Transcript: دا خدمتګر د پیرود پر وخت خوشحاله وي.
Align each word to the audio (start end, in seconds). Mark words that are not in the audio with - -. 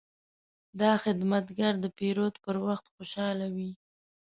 دا 0.81 0.91
خدمتګر 1.03 1.73
د 1.83 1.85
پیرود 1.97 2.35
پر 2.43 2.55
وخت 2.67 2.85
خوشحاله 2.93 3.47
وي. 3.55 3.71